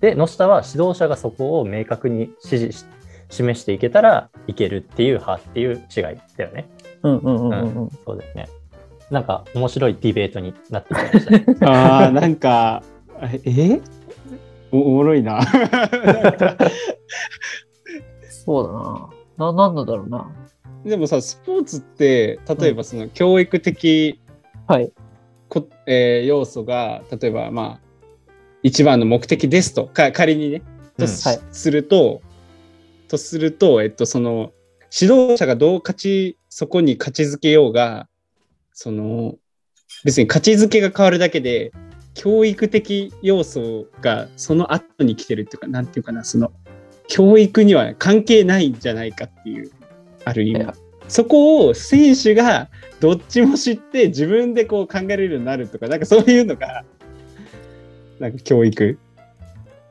[0.00, 2.84] で、野下は指導者がそこを明確に指示し
[3.30, 6.02] 示していけたらいけるっていう派っていう違い
[6.36, 6.68] だよね。
[7.02, 7.90] うんうんうんうんうん。
[8.04, 8.48] そうですね。
[9.10, 11.44] なんか面白いディベートになってきましたね。
[11.62, 12.82] ああなんか
[13.22, 13.80] え え？
[14.72, 15.40] おおもろいな
[18.50, 18.66] そう
[19.38, 19.52] だな。
[19.52, 20.28] な、なんだろうな。
[20.84, 24.20] でもさスポーツって例えばその教育的
[24.66, 24.92] はい。
[25.48, 27.80] こ、えー要素が例えばまあ
[28.62, 30.62] 一番の目的ですとか仮にね
[30.98, 32.22] とす,、はいすると
[33.08, 34.52] とするとえっとその
[34.92, 38.08] 指導者がどう勝ちそこに勝ちづけようが
[38.72, 39.36] その
[40.04, 41.72] 別に勝ちづけが変わるだけで
[42.14, 46.52] 教育的要素がその後に来てるっていうかなんていうかなその
[47.10, 49.70] 教育には関係ないんじゃないかっていう
[50.24, 50.66] ある意味
[51.08, 52.68] そこを選手が
[53.00, 56.84] どっちも知って自分でこう考えれるようになるとかなんかそういうのが
[58.20, 58.98] なんか教育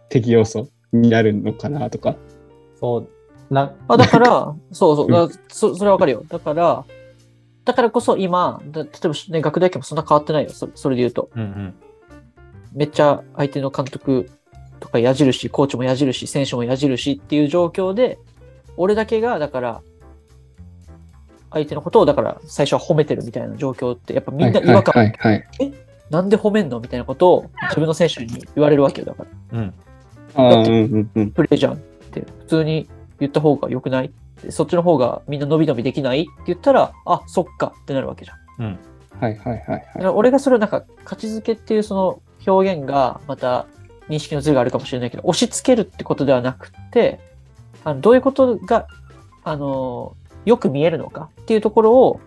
[0.07, 2.15] 的要素になるのかなとか。
[2.79, 3.09] そう。
[3.53, 6.23] なあだから、 そうそう、うんだそそれはわかるよ。
[6.27, 6.85] だから、
[7.65, 10.51] だからこそ今、だ例えば、ね、学大学もそんな変わってないよ。
[10.51, 11.29] そそれで言うと。
[11.35, 11.73] うんうん。
[12.73, 14.29] めっちゃ相手の監督
[14.79, 18.17] とか矢印、コーチも矢印、選手も矢印っていう状況で、
[18.77, 19.81] 俺だけが、だから、
[21.51, 25.73] 相手のことを、だから、最初は褒めてるみたいな状況って、やっぱみんな違和感、はいはいはい。
[26.09, 29.05] なんで褒めんのみたいなことを自分の選手に言われるわけよ。
[29.05, 29.73] だから、うん。
[30.35, 31.31] あーうんうんうん。
[31.31, 32.87] プレーじゃんって、普通に
[33.19, 34.09] 言った方が良くないっ
[34.41, 38.65] てそっちの方がみんな伸び伸びできないって言ったら、あ、そっかってなるわけじゃん。
[38.65, 38.79] うん。
[39.19, 43.65] はいはいはいだはから俺がそれをなんか、勝ちづけっていうその表現が、また
[44.09, 47.19] 認識のズレがあるかもしれないけど、押し付けるってことではなくて、
[47.83, 48.87] あのどういうことが、
[49.43, 52.19] あの、よく見えるのかっていうところを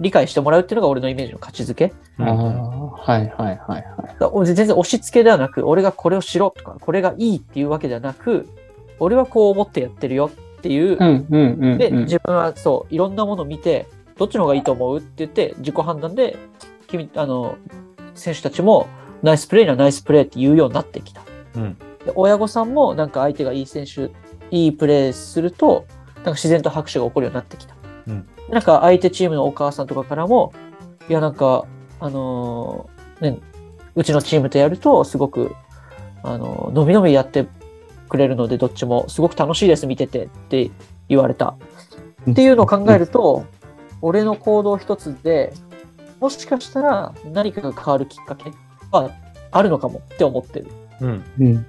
[0.00, 1.86] 理解してもらうっていうのが俺のイメージの勝ちづけ。
[1.86, 1.92] い。
[2.18, 3.84] ああ、はいはいはい
[4.18, 4.46] はい。
[4.46, 8.48] 全然押し付けではなく、俺がこれをしろとか、これがいいっていうわけではなく、
[8.98, 11.78] 俺はこう思ってやってるよっていう、うんうんうんうん。
[11.78, 16.36] で、自分はそう、いろんなものを見て、どっちの方がいいと思うって言って、自己判断で、
[16.86, 17.56] 君、あの、
[18.14, 18.86] 選手たちも、
[19.24, 21.22] ナイスプレーにはナイスプレーって言うようになってきた。
[21.56, 21.78] うん。
[22.04, 24.10] で親御さんも、なんか相手がいい選手、
[24.50, 27.74] いいプレーすると、なんか自然と拍手が起こるようになってきた。
[28.06, 30.52] うんなんか相手チームのお母さんとかからも、
[31.08, 31.64] いや、なんか、
[31.98, 33.40] あのーね、
[33.94, 35.54] うちのチームとやると、すごく、
[36.22, 37.46] あのー、のびのびやって
[38.08, 40.70] くれるので、どっちも、すごく楽しいです、見ててって
[41.08, 41.56] 言われた。
[42.30, 43.46] っていうのを考えると、
[44.02, 45.54] 俺の行動一つで、
[46.20, 48.52] もしかしたら何かが変わるきっかけ
[49.02, 49.10] は
[49.50, 50.66] あるのかもって思ってる。
[51.00, 51.24] うん。
[51.38, 51.54] うん。
[51.54, 51.68] だか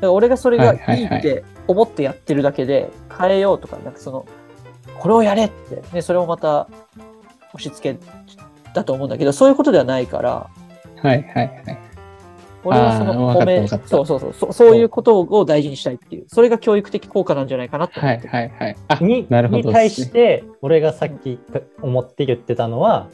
[0.00, 4.26] ら俺がそれがいいって思ってやってるだけで、変えようとか、なんかその、
[4.98, 6.68] これをやれって、ね、それをまた
[7.54, 8.00] 押し付け
[8.74, 10.50] だと思うんだけど、そういうことではないから、
[11.02, 11.91] はいはいはい。
[12.64, 14.32] 俺はその褒めそうそうそう。
[14.32, 18.00] そ、そういうことを大事にしたいっていう、それが教育的効果なんじゃないかなって。
[18.00, 18.32] 思はいってる。
[18.32, 18.76] はいはい。
[18.88, 19.68] あ、になるほど。
[19.68, 21.38] に対して、俺がさっき
[21.80, 23.08] 思って言ってたのは、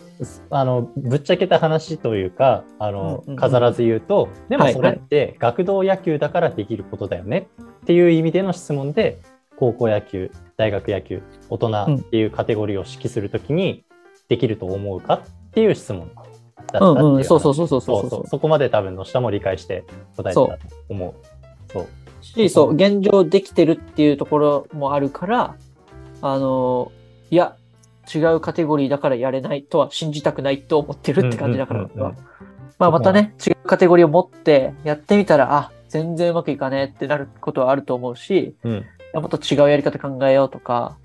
[0.51, 4.73] あの、ぶっちゃけた話というか、あの飾らず言うと、でもはい。
[4.75, 7.49] それって学童野球だからできることだよね。
[7.83, 9.19] っていう意味での質問で、
[9.57, 13.85] 高校野球、大学野球、大人っていうカテゴリーを指揮するときに、
[14.29, 16.11] できると思うかっていう質問
[16.73, 17.25] だったっていううんうん、話。
[17.25, 18.11] そうそうそうそうそうそう。
[18.11, 19.85] そうそこまで多分の下も理解して
[20.17, 21.73] 答えてたと思う。
[21.73, 21.87] そう。
[22.21, 25.55] し、そう、現状できてるっていうところもあるから、
[26.23, 26.93] あの、
[27.31, 27.57] いや、
[28.13, 32.17] 違うカテゴリーだからやれないとは信じたくないと思ってるって感じだから、うんうんうんうん
[32.79, 38.85] まあまたね、違うカテゴリーを持ってやってみたら、あ、全然うまくいかねえってなることはあると思うし、うん。
[39.15, 40.97] もっと違うやり方考えようとか、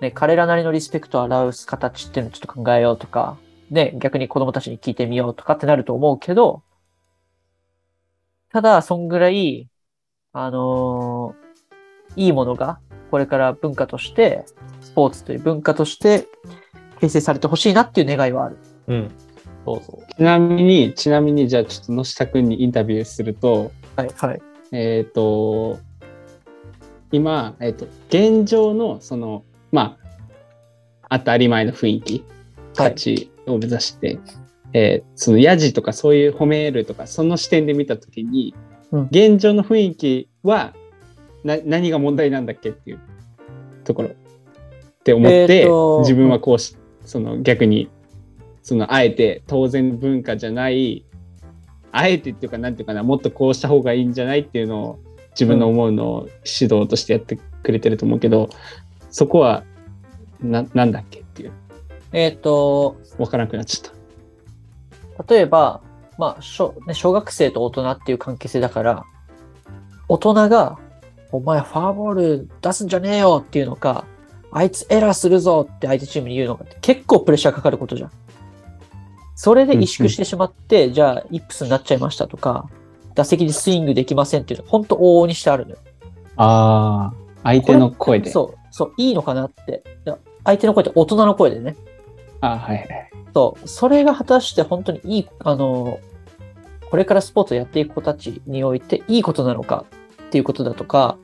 [0.00, 3.36] ね、彼らなりのリスペクトを表す形っていうのをちょっと考えようとか、
[3.70, 6.62] ね、逆に子供たちに聞いてみようとかってなると思うけど、
[8.50, 9.68] ただ、そんぐらい、
[10.32, 11.48] あのー
[12.16, 14.44] いいものが、これから文化として、
[14.80, 16.26] スポーツという文化として、
[17.00, 18.56] 形成されてほしいなっていう願いはある。
[18.88, 19.10] うん。
[19.64, 20.14] そうそう。
[20.14, 24.42] ちなみに、ちなみに、じゃあちょっと野下くんにインタビューすると、はい、はい。
[24.72, 25.78] えっ、と、
[27.12, 29.98] 今、えっ、と、現状の、その、ま
[31.08, 32.38] あ、当たり前の雰囲気、はい
[32.78, 34.18] 価値を目指して、
[34.72, 38.54] えーその、ヤジとかそういう褒めるとか、その視点で見たときに、
[38.92, 39.08] うん。
[39.10, 40.74] 現状の雰囲気は、
[41.44, 43.00] な、何が問題なんだっけっていう
[43.84, 44.12] ところっ
[45.04, 47.88] て思って、えーと自分はこうし、その逆に、
[48.62, 51.04] その、あえて当然の文化じゃない、
[51.90, 54.98] あえてっていうか、なんていうかな、もっとこうした方がいいんじゃないっていうのを、
[55.30, 58.50] 自分の思うのを指導としてやってくれてると思うけど、
[59.10, 59.64] そこは、
[60.42, 61.24] な、なんだっけ
[62.12, 63.94] えっ、と、わからなくなっちゃっ
[65.28, 65.80] 例えば、
[66.16, 69.04] まあ小ね、小学生と大人っていう関係性だから、
[70.08, 70.78] 大人が、
[71.30, 74.04] お前ファーボール出すんじゃねえよっていうのか、
[74.50, 78.10] あいつエラーするぞって相手チームに言うのかって結構プレッシャーかかることじゃん。
[79.34, 82.68] それで萎縮してしまって、じゃあイップスになっちゃいましたとか、
[83.14, 85.78] 打席でスイングできませんっていうのは本当往々にしてあるのよ。
[86.36, 86.42] た。
[86.42, 87.12] ああ、
[87.44, 88.30] 相手の声で。
[88.30, 89.84] そう、そう、いいのかなって。
[90.44, 91.76] 相手の声って大人の声でね。
[92.40, 93.10] あはいはい。
[93.34, 96.00] そう、それが果たして本当にいい、あの、
[96.90, 99.84] これからスポーツをやっていく子たちにおいていいことなのか
[100.26, 101.18] っていうことだとか、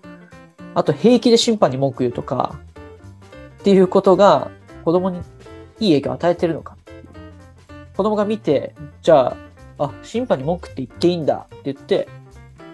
[0.75, 2.59] あと平気で審判に文句言うとか、
[3.61, 4.51] っていうことが
[4.85, 5.19] 子供に
[5.81, 6.77] いい影響を与えてるのか。
[7.97, 9.29] 子供が見て、じゃ
[9.79, 12.09] あ、あ、審判に文句って言っていいんだって言って、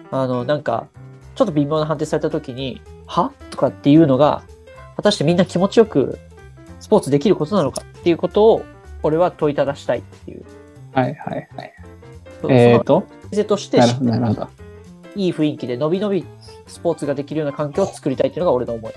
[0.09, 0.87] あの、なんか、
[1.35, 3.31] ちょっと微妙な判定された時に、は？
[3.49, 4.43] とかっていうのが、
[4.97, 6.19] 果たしてみんな気持ちよく
[6.81, 8.65] スポーツできることなのかっていうことを、
[9.03, 10.43] 俺は問いただしたいっていう。
[10.93, 11.73] はいはいはい。
[12.41, 14.47] そえっ、そのと、手としてなるほどなるほど。
[15.15, 16.25] いい雰囲気でのびのび
[16.67, 18.93] スポーツができるような環境を作りたいっていうのが俺の思い。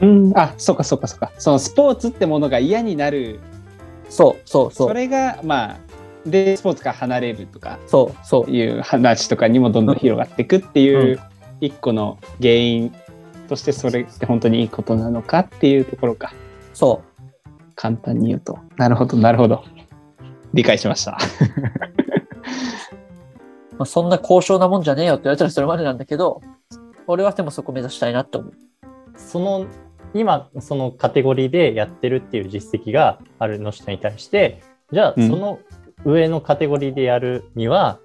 [0.00, 1.30] うん、あ、そうかそうかそうか。
[1.38, 3.40] そのスポーツってものが嫌になる、
[4.08, 4.86] そうそうそ。
[4.86, 5.78] そうれが、まあ、
[6.26, 8.50] で、スポーツから離れるとかそうそう。
[8.50, 11.20] いう話とかにもどんどん広がっていくっていうう
[11.60, 12.94] 一個の原因
[13.48, 16.32] としてそれって本当にいいことなのかっていうところか。
[16.74, 17.02] そ
[17.80, 18.58] 簡単に言うと。
[18.76, 19.64] なるほど、なるほど。
[20.52, 21.12] 理解しました。
[21.12, 21.16] う。
[23.72, 26.42] まあ、そんな高尚なもんじゃねえよって言われたらそれまでなんだけど、
[27.06, 28.52] 俺はでもそこ目指したいなって思う。
[29.16, 29.64] その
[30.12, 34.60] 今そのカテゴリーでやってるっていう実績があるの人に対して
[34.92, 35.58] じゃあうんその
[36.04, 37.98] 上のカテゴリーでやるには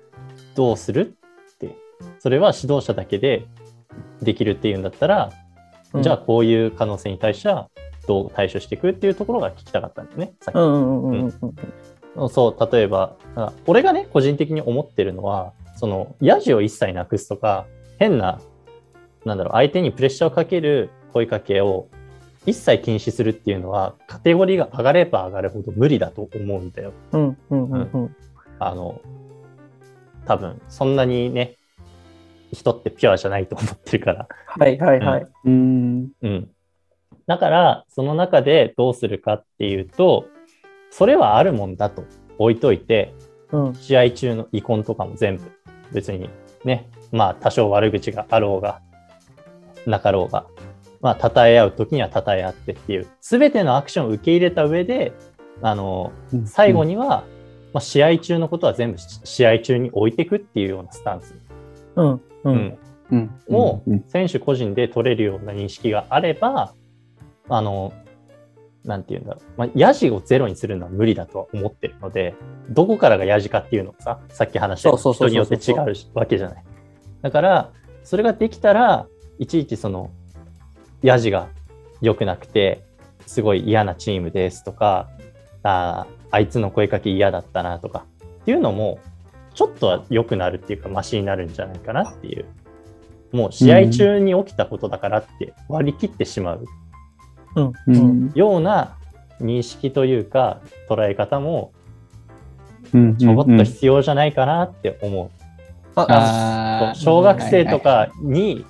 [0.56, 1.18] どうする
[1.54, 1.76] って
[2.20, 3.46] それは指導者だけで
[4.22, 5.32] できるっていうんだったら、
[5.94, 7.70] うんじゃあこういう可能性に対しては
[8.08, 10.34] どう対処していくっていうところが聞きたかったんだよね。
[10.42, 11.34] さっきうんうんうんうん
[12.16, 12.30] うん。
[12.30, 17.66] そう、例えば、あ俺がね、個人的に思ってるのは、その、ヤジを一切なくすとか、
[17.98, 18.40] 変な、
[19.26, 21.88] なんだろう、相手にプレッシャーをかける声かけを
[22.46, 26.94] 一切禁止するっていうのはカテゴリーが上がれば上がるほど無理だと思うんだよ。
[27.12, 28.16] うんうんうんうん。
[28.60, 29.02] あの
[30.26, 31.56] 多分そんなにね
[32.52, 34.28] 人ってピュアじゃないと思ってるから。
[34.48, 35.28] はいはいはい。
[35.46, 36.10] うん。
[36.22, 36.50] うん。
[37.28, 40.26] だから、その中でどうするかっていうと、
[40.92, 42.06] それはあるもんだと
[42.38, 43.14] 置いといて、
[43.52, 43.76] うん。
[43.76, 45.44] 試合中の遺恨とかも全部
[45.94, 46.30] 別に
[46.64, 48.82] ね、まあ多少悪口があろうが、
[49.86, 50.46] なかろうが、
[51.02, 55.14] まあ称え合う時には称え合ってっていう、すべてのアクションを受け入れた上で、
[55.62, 56.12] あの、
[56.46, 57.24] 最後には、
[57.74, 61.36] まあ、試合中のことは全部し試合中に置いていくっていうようなスタンス。
[61.96, 62.14] うん。
[62.14, 62.22] う。
[62.46, 62.78] うんん。
[63.12, 66.74] うん、もうん選手個人で取れるような認識があれば、
[67.50, 67.94] あの、
[68.84, 72.36] なんていうんだろう、まあ、ヤジをゼロにするのは無理だとは思ってるので、
[72.70, 76.64] どこからがヤジかっていうのがさ、さっき話したそうそうそう人によって違うわけじゃない。
[77.22, 77.72] だから、
[78.04, 79.08] それができたら、
[79.40, 80.12] いちいちその、
[81.02, 81.50] ヤジが
[82.02, 82.84] 良くなくて、
[83.26, 85.10] すごい嫌なチームですとか、
[85.64, 88.06] あーあいつの声かけ嫌だったなとか
[88.42, 89.00] っていうのも、
[89.54, 92.46] ちょっとは良くなるっていうか、マシになるんじゃないかなっていう。
[93.32, 96.66] もう試合中に起きたことだからって割り切ってしまう
[98.36, 98.98] ような
[99.42, 101.72] 認識というか捉え方も
[102.94, 105.30] うんちょこっと必要じゃないかなって思う。
[105.96, 107.00] あ、あー。
[107.00, 108.66] 小学生とかに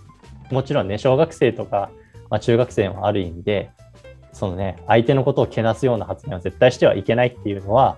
[0.52, 1.89] もちろんね小学生とか、
[2.30, 3.71] まあ、中学生もある意味で
[4.32, 7.98] そのね相手のことをけなすような発言は絶対してはいけないっていうのは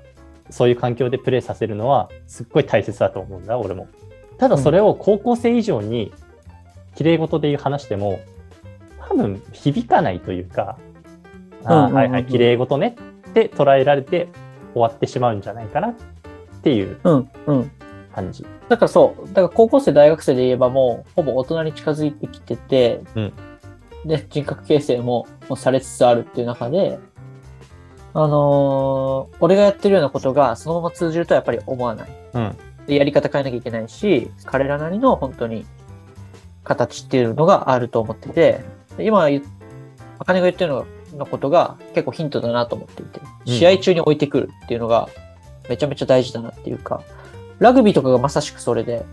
[0.50, 3.88] そういう環境でプレーさせるのはすっごい大切だと思うんだ俺も。
[4.38, 6.14] ただそれを高校生以上に
[6.96, 8.37] 綺麗事で話しても多
[9.18, 10.78] 分響かないというか、
[11.66, 12.96] あうんうんうんうんーはいはい綺麗事ね
[13.30, 14.30] って捉えられて
[14.74, 15.94] 終わってしまうんじゃないかなっ
[16.62, 17.30] ていううん。
[17.48, 17.72] うん。
[18.14, 18.46] 感じ。
[18.68, 23.34] だからそう、だから高校生、大学生で言えばもう、ほぼ大人に近づいてきてて、うん
[24.06, 26.98] で、人格形成ももうされつつあるっていう中で、
[28.14, 32.10] あのー俺がやってるようなことがそのまま通じるとはやっぱり思わない。
[32.34, 35.66] うんでやり方変えなきゃいけないし、彼らなりの本当に
[36.64, 38.64] 形っていうのがあると思ってて、で
[39.00, 39.44] 今言っ、
[40.20, 43.54] あかねが言ってるののことが結構ヒントだなと思っていて、うん。
[43.54, 45.10] 試合中に置いてくるっていうのが
[45.70, 47.02] めちゃめちゃ大事だなっていうか、
[47.60, 49.06] ラグビーとかがまさしくそれで、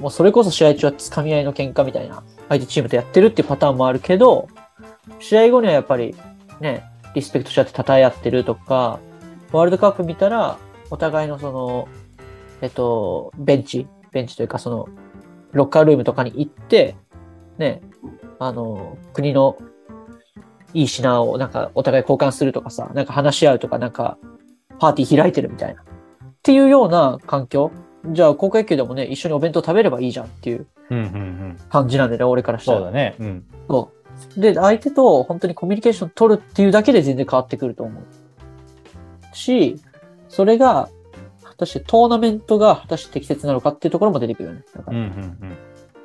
[0.00, 4.48] もうそれこそ試合中は掴み合いの喧嘩みたいな、相手チームとやってるっていうパターンもあるけど、
[5.20, 6.14] 試合後にはやっぱり
[6.60, 9.00] ね、リスペクトし合って称え合ってるとか、
[9.52, 10.58] ワールドカップ見たら、
[10.90, 11.88] お互いのその、
[12.60, 14.88] えっと、ベンチ、ベンチというかその、
[15.52, 16.96] ロッカールームとかに行って、
[17.58, 17.82] ね、
[18.46, 19.56] あの、国の
[20.74, 24.18] いい品をなんかお互い交換するとかさ、なんか話し合うとか、なんか
[24.78, 25.82] パーティー開いてるみたいな。
[25.82, 25.84] っ
[26.42, 27.70] ていうような環境
[28.06, 32.78] じゃあ高校野球でもね、一緒にお弁当食べればいいじゃんっていううんうんうん、感じなんだよね、俺からしたら。
[32.78, 33.14] そうだね。
[33.18, 33.90] うんそ
[34.36, 34.40] う。
[34.40, 39.36] で、相手と本当にコミュニケーション取るっていうだけで全然変わってくると思う。
[39.36, 39.76] し、
[40.28, 40.90] それが、
[41.42, 44.62] 果たしてトーナメントが果たして適切なのかっていうところも出てくるよね。
[44.74, 45.56] だからうんうんうん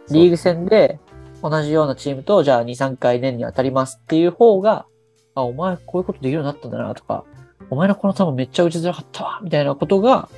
[0.10, 1.00] リーグ戦で
[1.42, 4.86] 同じようなチームと、じゃあ2、3回年に当たりますっていう方が、
[5.36, 7.24] あ、お前こういうことできるようになったんだなとか、
[7.70, 10.30] お前のこの球めっちゃ打ちづらかったわ、みたいなことが、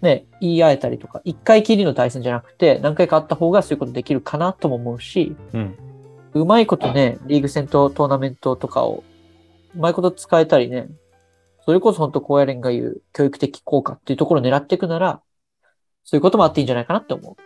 [0.00, 5.76] ね、言い合えたりとか、1回きりの対戦じゃなくて、何回かあった方がそういうことできるかなとも思うし、うん
[6.34, 9.04] うまいことね、リーグ戦とトーナメントとかを、
[9.76, 10.88] うまいこと使えたりね、
[11.64, 15.22] それこそ本当高野連が言う教育的効果っていうところを狙っていくなら、
[16.02, 17.36] そういうこともあっていいんじゃないかなって思う。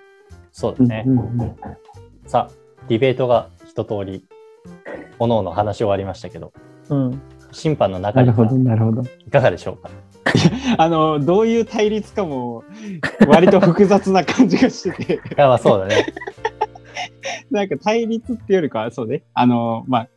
[0.53, 1.05] そうだね。
[2.27, 4.25] さあ、ディベートが一通り、
[5.19, 6.53] おのおの話し終わりましたけど、
[6.89, 7.21] うん。
[7.53, 9.03] 審判の中にはなるほど、なるほど。
[9.27, 9.91] いかがでしょうか？
[10.79, 12.65] あの、どういう対立かも、
[13.27, 16.07] 割と複雑な感じがしてて、 あそうだね。
[17.51, 20.09] なんか対立っていうよりかは、そうね、あの、まあ、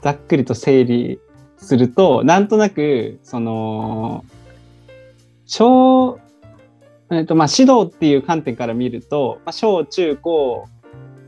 [0.00, 1.18] ざっくりと整理
[1.58, 4.24] すると、なんとなく、その、
[5.46, 6.18] 小、
[7.10, 10.66] えっと、まあ、指導っていう観点から見ると、まあ、小中高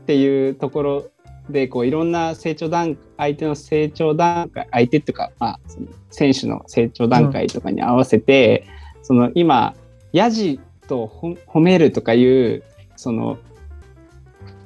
[0.05, 1.05] っていうところ
[1.49, 8.67] で、こう、いろんな成長段、相手の成長段階、相手っていうか、まあ、その選手の成長段階とかに合わせて、
[9.01, 9.73] その今、
[10.13, 12.63] ヤジとほ褒めるとかいう、
[12.95, 13.39] その、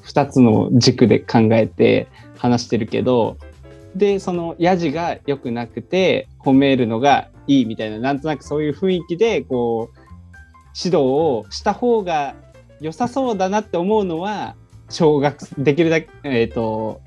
[0.02, 3.38] 二つの軸で考えて話してるけど、
[3.96, 10.00] で、そのヤジが良くなくて褒めるのがいいみたいな、なんとなくそういう雰囲気で、こう、
[10.76, 12.36] 指導をした方が
[12.82, 14.56] 良さそうだなって思うのは、
[14.90, 17.02] 小学、できるだけ、えっ、と、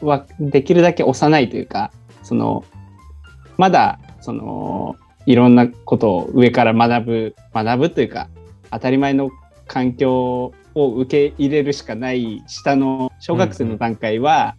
[0.00, 1.90] は、できるだけ幼いというか、
[2.22, 2.64] その、
[3.56, 4.96] まだ、その、
[5.26, 8.28] いろんなことを上から学ぶ、学ぶというか、
[8.70, 9.30] 当たり前の
[9.66, 14.56] 環境を受け入れるしかない下の小学生の段階は、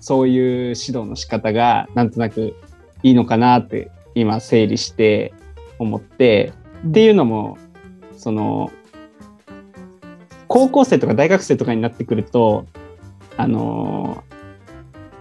[0.00, 2.56] そういう指導の仕方がなんとなく
[3.02, 5.32] いいのかなって今整理して
[5.78, 6.52] 思って、
[6.86, 7.56] っていうのも
[8.16, 8.70] その
[10.52, 12.66] 高校生とか大学生とかになってくると
[13.38, 14.22] あの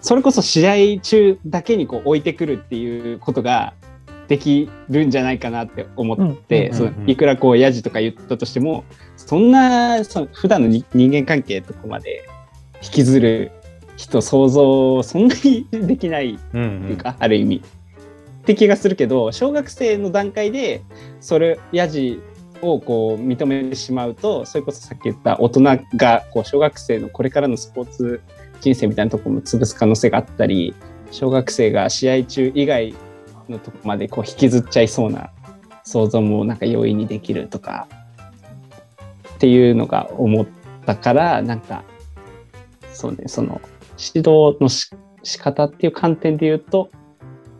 [0.02, 0.68] それこそ試
[0.98, 3.74] 合中だけにこう置いてくるっていうことが
[4.28, 6.72] できるんじゃないかなって思って、
[7.08, 8.84] いくらこうヤジとか言ったとしても
[9.16, 12.28] そんなその普段のに人間関係とかまで
[12.84, 13.52] 引きずる
[13.96, 17.62] 人想像そんなにできないうんっていうか、ある意味。
[18.42, 20.82] って気がするけど小学生の段階で
[21.22, 22.22] それヤジ
[22.62, 25.62] をこう認めてしまうとそれこそさっき言った大人
[25.96, 28.22] がこう小学生のこれからのスポーツ
[28.62, 30.76] 人生みたいなとこも潰す可能性があったり
[31.12, 32.96] 小学生が試合中以外
[33.50, 35.32] のとこまでこう引きずっちゃいそうな
[35.84, 37.88] 想像もなんか容易にできるとか
[39.36, 40.48] っていうのが思っ
[40.86, 41.84] たからなんか
[42.94, 43.62] そうねその
[43.98, 44.92] 指導のし
[45.24, 46.90] 仕方っていう観点で言うと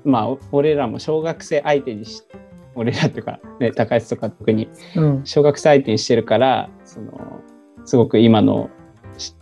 [0.04, 2.36] まあ俺らも小学生相手にして
[2.76, 5.22] 俺らっていうか、ね、高橋とか特にうん。
[5.26, 7.42] 小学生相手にしてるからその
[7.86, 8.70] すごく今の
[9.18, 9.36] し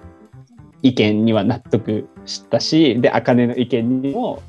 [0.81, 4.41] 意見には納得したしで茜の意見にも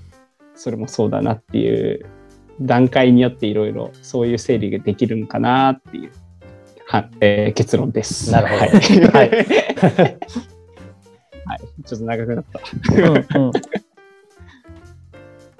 [0.54, 2.06] それもそうだなっていう
[2.60, 6.12] 段階によっていろいろそういう整理ができるのかなっていう
[6.86, 8.32] は、えー結論です。
[8.32, 8.70] なるほどはい。
[8.70, 8.74] は
[9.14, 9.30] はいい
[11.46, 12.60] はいちょっと長くなった。
[13.36, 13.52] うんうん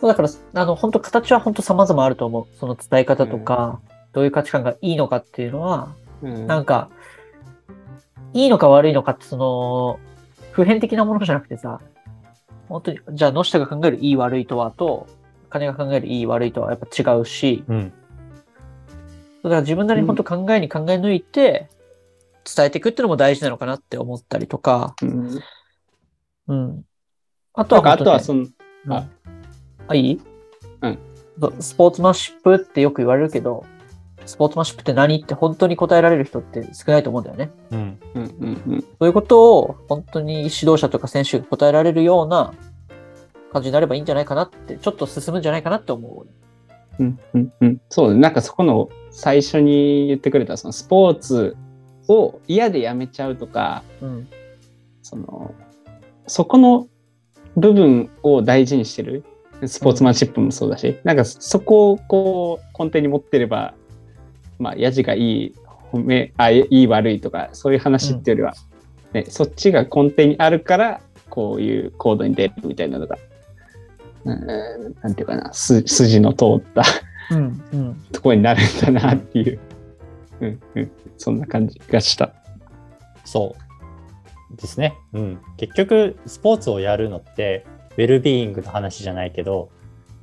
[0.09, 2.47] だから、あの、本当形は本当様々あると思う。
[2.57, 3.81] その伝え方とか、
[4.13, 6.47] どういう価値観がいいのかっていうのは、うん。
[6.47, 6.91] なんか、
[8.33, 9.99] いいのか悪いのかって、その、
[10.53, 11.81] 普遍的なものじゃなくてさ、
[12.69, 15.07] 本当に、じゃあ、野下が考えるいい悪いとはと、
[15.51, 17.93] 金が考えるいい悪いとはやっぱ違うし、うん。
[19.43, 21.69] だから自分なりに本当考えに考え抜いて、
[22.45, 25.41] 伝えていくっていうのも大事なのかなって思ったりとか、うん。
[26.49, 26.85] うん。
[27.55, 28.47] あとはね、とはその、
[28.87, 28.93] うん。
[28.93, 29.09] あ
[29.91, 30.21] あ、いい？
[30.83, 30.99] うん
[31.61, 33.65] スポーツマンシップってよく言われるけど、
[34.27, 37.51] スポーツマンシップって何って本当に答えられる人って少ないと思うんだよね。
[37.71, 42.53] うんうんうんうんそういうことを本当に指導者とか選手が答えられるような
[43.53, 47.03] 感じになればいいんじゃないかなって、ちょっと進むんじゃないかなって思う。
[47.03, 51.57] うんうんうんそうなんかそこの最初に言ってくれたそのスポーツ
[52.09, 54.29] を嫌でやめちゃうとかうん。
[55.03, 55.55] その
[56.27, 56.87] そこの
[57.57, 59.25] 部分を大事にしてる
[59.67, 63.75] スポーツマンシップもそうだし、なんかそこをこう根底に持ってれば
[64.59, 65.55] まあヤジがいい
[65.93, 68.55] 褒めあいい悪いとかそういう話っていうよりは、
[69.13, 73.19] ねそっちが根底にあるからこういう行動に出るみたいなのが、
[74.25, 74.47] うん、
[75.03, 76.85] なんていうかなす筋の通った
[77.31, 77.63] うん。
[77.73, 77.95] うん。
[78.13, 79.59] ところになるんだなっていう、
[80.41, 82.33] うんうん、そんな感じがした。
[83.25, 83.57] そ
[84.53, 84.95] うですね。
[85.13, 85.39] うん。
[85.57, 89.71] 結局、スポーツをやるのって、ウェルビーイングの話じゃないけど、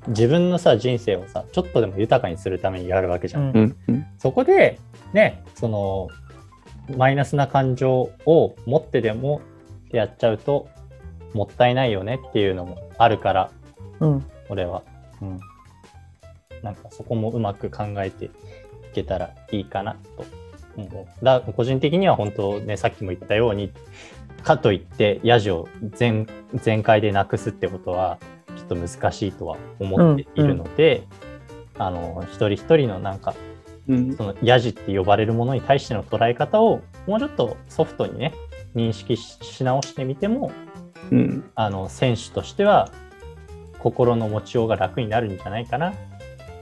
[0.08, 3.42] 自分のさ、人生をさ、ちょっとでも豊かにするためにやるわけじゃん。
[3.42, 4.80] うんうんうんそこで、
[5.14, 6.08] ね、その、
[6.98, 9.42] マイナスな感情を持ってでも
[9.92, 10.70] やっちゃうと、
[11.34, 13.52] もったいないよねっていうのもあるから、
[14.00, 14.26] うん。
[14.50, 14.84] 俺は。
[15.22, 15.40] うん。
[16.64, 18.30] なんかそこもうまく考えてい
[18.94, 20.26] けたらいいかなと
[20.76, 21.26] 思う。
[21.26, 23.72] だ個人的には本当ね、さっきも言ったように、
[24.48, 28.18] かといって、ヤジを全全開でなくすってことは、
[28.56, 31.04] ちょっと難しいとは思っているので、
[31.78, 33.36] あの、一人一人のなんか、
[33.90, 34.16] うん。
[34.16, 38.34] そのヤジって呼ばれるものに対しての捉え方を、もうちょっとソフトにね、
[38.74, 40.52] 認識しし直してみても、
[41.12, 41.52] うん。
[41.56, 42.90] あの選手としては
[43.80, 45.94] 心の持ちようが楽になるんじゃないかなっ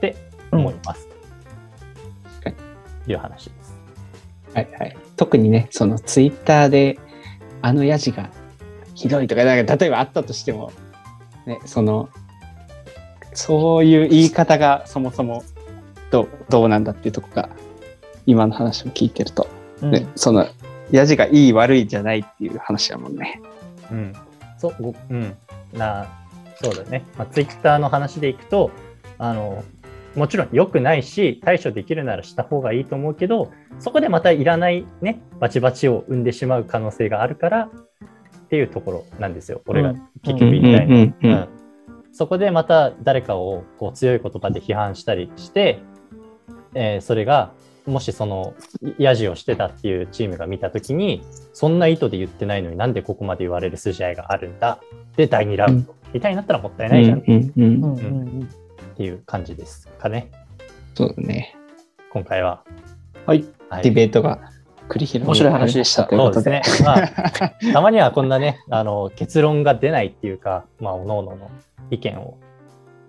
[0.00, 0.16] て
[0.50, 1.08] 思います、
[2.42, 2.62] 確か
[3.04, 3.76] という話です。
[4.54, 6.98] はいはい、特にね、そのツイッターで
[7.62, 8.30] あのヤジが
[8.94, 10.72] ひどいとか、なんか例えばあったとしても、
[11.46, 12.08] ね、その、
[13.34, 15.44] そういう言い方がそもそも
[16.10, 17.50] どうどうなんだっていうとこが、
[18.26, 19.48] 今の話を聞いてると、
[19.82, 19.90] うん。
[19.90, 20.46] ね、その、
[20.90, 23.40] ヤジがいい悪いじゃないっていう話だもんね。
[23.90, 24.12] うん、
[24.58, 25.36] そうごうん
[25.72, 26.08] な
[26.60, 28.70] そうだね、まあ、ツイッターの話でいくと
[29.18, 29.62] あの
[30.16, 37.70] もちろん良くないし対処できるならした方がいいと思うけどそこでまたいらないねバチバチを生んでしまう可能性があるから
[38.46, 40.02] っていうところなんですよ俺がうん。
[40.22, 41.02] 結局言いたいのは。
[41.02, 41.30] うんうんうん。
[41.32, 41.48] うん。
[42.12, 45.80] そこでまた誰かをこう強い言葉で批判したりして、
[46.74, 47.52] えーそれが
[47.86, 48.54] もしその
[48.98, 54.80] ヤジをしてたっていうチームが見たときにそんな意図で言ってないのになんでここまで言われる筋合いがあるんだ
[55.16, 57.22] で第2ラウンドみたいになったらもったいないじゃん
[58.96, 60.30] っていう感じですかね
[60.94, 61.54] そうだね。
[62.10, 62.64] 今回は。
[63.26, 63.44] はい。
[63.68, 64.50] はいディベートが
[64.88, 66.62] 繰り広げ面白い話でしたということで。
[66.64, 66.88] そうですね。
[66.88, 71.50] まあ、たまにはこんなね、あの、結論が出ないっていうか、まあ、おのおのの
[71.90, 72.38] 意見を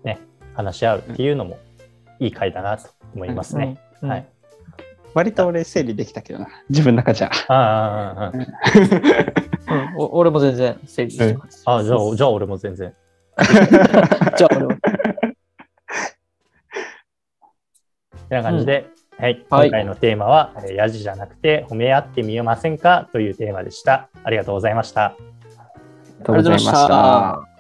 [0.04, 0.20] ね、
[0.56, 1.58] 話し合うっていうのも
[2.20, 3.78] いい回だなと思いますね。
[4.02, 4.28] うんはい。
[5.14, 6.48] 割と俺整理できたけどな。
[6.70, 7.32] 自分の中じゃ。
[7.48, 12.94] ああああ、ああうんお俺も全然整理してまあ、じゃあ、じゃあ俺も全然。
[14.38, 14.70] じゃあ俺も。
[18.28, 23.10] てな感じで、はい、はい今回のテーマは、えーヤジじゃなくて褒め合ってみませんか？
[23.12, 24.10] というテーマでした。
[24.24, 25.06] ありがとうございました。
[25.06, 25.26] あり
[26.20, 27.57] がとうございました。